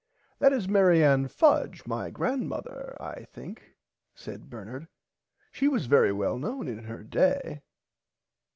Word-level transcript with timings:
That 0.39 0.51
is 0.51 0.67
Mary 0.67 1.03
Ann 1.03 1.27
Fudge 1.27 1.85
my 1.85 2.09
grandmother 2.09 2.97
I 2.99 3.25
think 3.25 3.75
said 4.15 4.49
Bernard 4.49 4.87
she 5.51 5.67
was 5.67 5.85
very 5.85 6.11
well 6.11 6.39
known 6.39 6.67
in 6.67 6.85
her 6.85 7.03
day. 7.03 7.61